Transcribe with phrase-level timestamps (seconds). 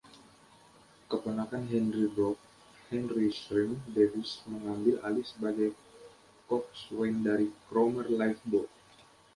[1.13, 2.37] Keponakan Henry Blogg,
[2.89, 5.69] Henry "Shrimp" Davies mengambil alih sebagai
[6.49, 8.65] coxswain dari Cromer Lifeboat.